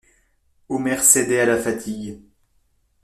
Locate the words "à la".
1.41-1.59